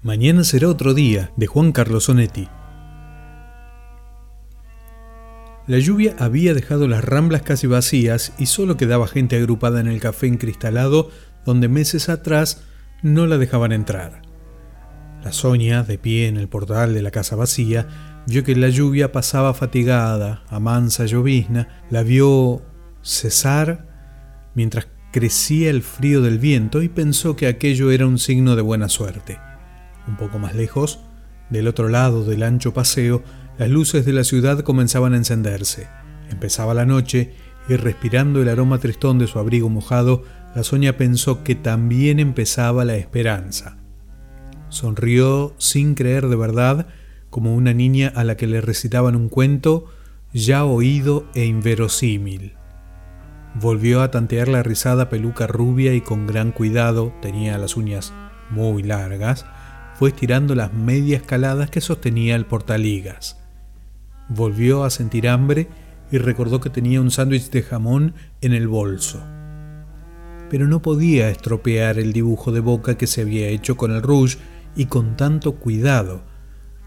Mañana 0.00 0.44
será 0.44 0.68
otro 0.68 0.94
día, 0.94 1.32
de 1.36 1.48
Juan 1.48 1.72
Carlos 1.72 2.08
Onetti. 2.08 2.48
La 5.66 5.80
lluvia 5.80 6.14
había 6.20 6.54
dejado 6.54 6.86
las 6.86 7.04
ramblas 7.04 7.42
casi 7.42 7.66
vacías 7.66 8.32
y 8.38 8.46
solo 8.46 8.76
quedaba 8.76 9.08
gente 9.08 9.36
agrupada 9.36 9.80
en 9.80 9.88
el 9.88 9.98
café 9.98 10.28
encristalado 10.28 11.10
donde 11.44 11.66
meses 11.68 12.08
atrás 12.08 12.62
no 13.02 13.26
la 13.26 13.38
dejaban 13.38 13.72
entrar. 13.72 14.22
La 15.24 15.32
Sonia, 15.32 15.82
de 15.82 15.98
pie 15.98 16.28
en 16.28 16.36
el 16.36 16.46
portal 16.46 16.94
de 16.94 17.02
la 17.02 17.10
casa 17.10 17.34
vacía, 17.34 17.88
vio 18.28 18.44
que 18.44 18.54
la 18.54 18.68
lluvia 18.68 19.10
pasaba 19.10 19.52
fatigada, 19.52 20.44
a 20.48 20.60
mansa 20.60 21.06
llovizna, 21.06 21.82
la 21.90 22.04
vio 22.04 22.62
cesar 23.02 23.88
mientras 24.54 24.86
crecía 25.10 25.70
el 25.70 25.82
frío 25.82 26.22
del 26.22 26.38
viento 26.38 26.82
y 26.82 26.88
pensó 26.88 27.34
que 27.34 27.48
aquello 27.48 27.90
era 27.90 28.06
un 28.06 28.20
signo 28.20 28.54
de 28.54 28.62
buena 28.62 28.88
suerte. 28.88 29.47
Un 30.08 30.16
poco 30.16 30.38
más 30.38 30.54
lejos, 30.54 31.00
del 31.50 31.68
otro 31.68 31.88
lado 31.88 32.24
del 32.24 32.42
ancho 32.42 32.74
paseo, 32.74 33.22
las 33.58 33.68
luces 33.68 34.04
de 34.04 34.12
la 34.12 34.24
ciudad 34.24 34.60
comenzaban 34.60 35.14
a 35.14 35.16
encenderse. 35.16 35.88
Empezaba 36.30 36.74
la 36.74 36.86
noche 36.86 37.34
y 37.68 37.76
respirando 37.76 38.42
el 38.42 38.48
aroma 38.48 38.78
tristón 38.78 39.18
de 39.18 39.26
su 39.26 39.38
abrigo 39.38 39.68
mojado, 39.68 40.24
la 40.54 40.62
Soña 40.62 40.96
pensó 40.96 41.44
que 41.44 41.54
también 41.54 42.18
empezaba 42.20 42.84
la 42.84 42.96
esperanza. 42.96 43.76
Sonrió 44.70 45.54
sin 45.58 45.94
creer 45.94 46.28
de 46.28 46.36
verdad, 46.36 46.86
como 47.30 47.54
una 47.54 47.74
niña 47.74 48.12
a 48.14 48.24
la 48.24 48.36
que 48.36 48.46
le 48.46 48.60
recitaban 48.60 49.16
un 49.16 49.28
cuento 49.28 49.86
ya 50.32 50.64
oído 50.64 51.26
e 51.34 51.44
inverosímil. 51.44 52.54
Volvió 53.54 54.02
a 54.02 54.10
tantear 54.10 54.48
la 54.48 54.62
rizada 54.62 55.08
peluca 55.08 55.46
rubia 55.46 55.94
y 55.94 56.00
con 56.00 56.26
gran 56.26 56.52
cuidado, 56.52 57.14
tenía 57.20 57.58
las 57.58 57.76
uñas 57.76 58.12
muy 58.50 58.82
largas, 58.82 59.46
fue 59.98 60.10
estirando 60.10 60.54
las 60.54 60.72
medias 60.72 61.22
caladas 61.22 61.70
que 61.70 61.80
sostenía 61.80 62.36
el 62.36 62.46
portaligas. 62.46 63.36
Volvió 64.28 64.84
a 64.84 64.90
sentir 64.90 65.28
hambre 65.28 65.66
y 66.12 66.18
recordó 66.18 66.60
que 66.60 66.70
tenía 66.70 67.00
un 67.00 67.10
sándwich 67.10 67.50
de 67.50 67.62
jamón 67.64 68.14
en 68.40 68.52
el 68.52 68.68
bolso. 68.68 69.20
Pero 70.50 70.68
no 70.68 70.82
podía 70.82 71.30
estropear 71.30 71.98
el 71.98 72.12
dibujo 72.12 72.52
de 72.52 72.60
boca 72.60 72.96
que 72.96 73.08
se 73.08 73.22
había 73.22 73.48
hecho 73.48 73.76
con 73.76 73.90
el 73.90 74.00
rouge 74.00 74.38
y 74.76 74.86
con 74.86 75.16
tanto 75.16 75.56
cuidado. 75.56 76.22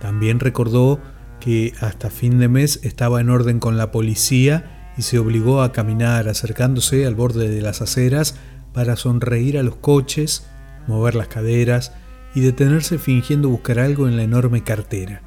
También 0.00 0.38
recordó 0.38 1.00
que 1.40 1.72
hasta 1.80 2.08
fin 2.08 2.38
de 2.38 2.46
mes 2.46 2.78
estaba 2.84 3.20
en 3.20 3.30
orden 3.30 3.58
con 3.58 3.76
la 3.76 3.90
policía 3.90 4.92
y 4.96 5.02
se 5.02 5.18
obligó 5.18 5.62
a 5.62 5.72
caminar 5.72 6.28
acercándose 6.28 7.04
al 7.04 7.16
borde 7.16 7.48
de 7.48 7.62
las 7.62 7.82
aceras 7.82 8.36
para 8.72 8.94
sonreír 8.94 9.58
a 9.58 9.64
los 9.64 9.74
coches, 9.74 10.46
mover 10.86 11.16
las 11.16 11.26
caderas 11.26 11.92
y 12.34 12.40
detenerse 12.40 12.98
fingiendo 12.98 13.48
buscar 13.48 13.78
algo 13.78 14.08
en 14.08 14.16
la 14.16 14.22
enorme 14.22 14.62
cartera. 14.62 15.22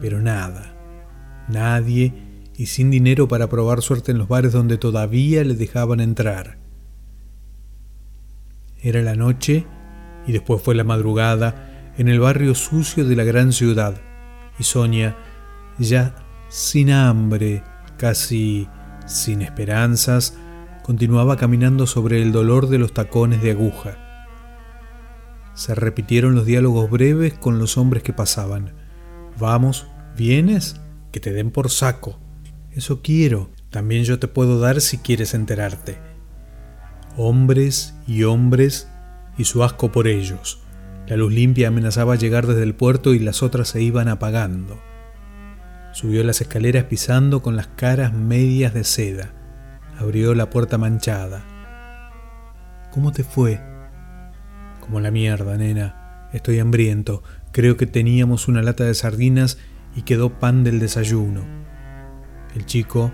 Pero 0.00 0.20
nada, 0.20 0.74
nadie 1.48 2.12
y 2.56 2.66
sin 2.66 2.90
dinero 2.90 3.28
para 3.28 3.48
probar 3.48 3.82
suerte 3.82 4.12
en 4.12 4.18
los 4.18 4.28
bares 4.28 4.52
donde 4.52 4.78
todavía 4.78 5.44
le 5.44 5.54
dejaban 5.54 6.00
entrar. 6.00 6.58
Era 8.82 9.02
la 9.02 9.14
noche 9.14 9.66
y 10.26 10.32
después 10.32 10.62
fue 10.62 10.74
la 10.74 10.84
madrugada 10.84 11.92
en 11.96 12.08
el 12.08 12.20
barrio 12.20 12.54
sucio 12.54 13.06
de 13.06 13.16
la 13.16 13.24
gran 13.24 13.52
ciudad 13.52 14.00
y 14.58 14.64
Sonia, 14.64 15.16
ya 15.78 16.14
sin 16.48 16.90
hambre, 16.90 17.62
casi 17.96 18.68
sin 19.06 19.42
esperanzas, 19.42 20.36
continuaba 20.82 21.36
caminando 21.36 21.86
sobre 21.86 22.22
el 22.22 22.32
dolor 22.32 22.68
de 22.68 22.78
los 22.78 22.92
tacones 22.92 23.42
de 23.42 23.52
aguja 23.52 24.05
se 25.56 25.74
repitieron 25.74 26.34
los 26.34 26.44
diálogos 26.44 26.88
breves 26.90 27.34
con 27.34 27.58
los 27.58 27.78
hombres 27.78 28.02
que 28.02 28.12
pasaban. 28.12 28.74
Vamos, 29.38 29.88
¿vienes? 30.16 30.76
Que 31.12 31.18
te 31.18 31.32
den 31.32 31.50
por 31.50 31.70
saco. 31.70 32.20
Eso 32.72 33.00
quiero. 33.02 33.50
También 33.70 34.04
yo 34.04 34.18
te 34.18 34.28
puedo 34.28 34.60
dar 34.60 34.82
si 34.82 34.98
quieres 34.98 35.32
enterarte. 35.34 35.98
Hombres 37.16 37.94
y 38.06 38.24
hombres 38.24 38.88
y 39.38 39.44
su 39.44 39.64
asco 39.64 39.90
por 39.90 40.08
ellos. 40.08 40.60
La 41.06 41.16
luz 41.16 41.32
limpia 41.32 41.68
amenazaba 41.68 42.16
llegar 42.16 42.46
desde 42.46 42.62
el 42.62 42.74
puerto 42.74 43.14
y 43.14 43.18
las 43.18 43.42
otras 43.42 43.68
se 43.68 43.80
iban 43.80 44.08
apagando. 44.08 44.78
Subió 45.92 46.22
las 46.22 46.42
escaleras 46.42 46.84
pisando 46.84 47.40
con 47.40 47.56
las 47.56 47.68
caras 47.68 48.12
medias 48.12 48.74
de 48.74 48.84
seda. 48.84 49.32
Abrió 49.98 50.34
la 50.34 50.50
puerta 50.50 50.76
manchada. 50.76 51.42
¿Cómo 52.92 53.12
te 53.12 53.24
fue? 53.24 53.75
Como 54.86 55.00
la 55.00 55.10
mierda, 55.10 55.56
nena. 55.56 56.28
Estoy 56.32 56.58
hambriento. 56.60 57.22
Creo 57.52 57.76
que 57.76 57.86
teníamos 57.86 58.48
una 58.48 58.62
lata 58.62 58.84
de 58.84 58.94
sardinas 58.94 59.58
y 59.94 60.02
quedó 60.02 60.38
pan 60.38 60.64
del 60.64 60.78
desayuno. 60.78 61.44
El 62.54 62.66
chico, 62.66 63.12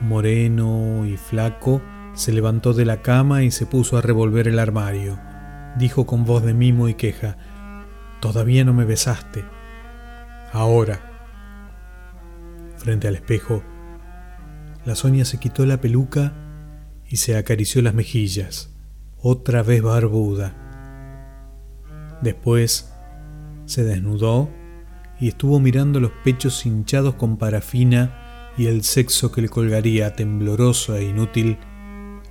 moreno 0.00 1.04
y 1.06 1.16
flaco, 1.16 1.82
se 2.14 2.32
levantó 2.32 2.72
de 2.72 2.84
la 2.84 3.02
cama 3.02 3.42
y 3.42 3.50
se 3.50 3.66
puso 3.66 3.98
a 3.98 4.02
revolver 4.02 4.48
el 4.48 4.58
armario. 4.58 5.18
Dijo 5.76 6.06
con 6.06 6.24
voz 6.24 6.44
de 6.44 6.54
mimo 6.54 6.88
y 6.88 6.94
queja, 6.94 7.36
Todavía 8.20 8.64
no 8.64 8.74
me 8.74 8.84
besaste. 8.84 9.44
Ahora. 10.52 11.00
Frente 12.76 13.08
al 13.08 13.14
espejo, 13.14 13.62
la 14.84 14.94
Sonia 14.94 15.24
se 15.24 15.38
quitó 15.38 15.66
la 15.66 15.80
peluca 15.80 16.32
y 17.06 17.16
se 17.16 17.36
acarició 17.36 17.82
las 17.82 17.94
mejillas, 17.94 18.70
otra 19.22 19.62
vez 19.62 19.82
barbuda. 19.82 20.54
Después 22.22 22.92
se 23.66 23.84
desnudó 23.84 24.50
y 25.18 25.28
estuvo 25.28 25.60
mirando 25.60 26.00
los 26.00 26.12
pechos 26.24 26.64
hinchados 26.66 27.14
con 27.14 27.36
parafina 27.36 28.52
y 28.56 28.66
el 28.66 28.82
sexo 28.82 29.30
que 29.32 29.42
le 29.42 29.48
colgaría 29.48 30.14
tembloroso 30.14 30.96
e 30.96 31.04
inútil 31.04 31.58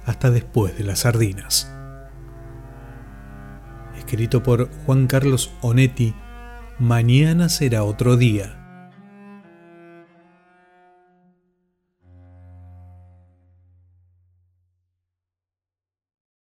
hasta 0.05 0.31
después 0.31 0.77
de 0.77 0.83
las 0.83 0.99
sardinas. 0.99 1.71
Escrito 3.97 4.43
por 4.43 4.69
Juan 4.85 5.07
Carlos 5.07 5.51
Onetti, 5.61 6.13
Mañana 6.79 7.49
será 7.49 7.83
otro 7.83 8.15
día 8.15 8.58